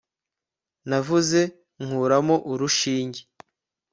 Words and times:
Navuze 0.89 1.41
nkuramo 1.85 2.35
urushinge 2.51 3.21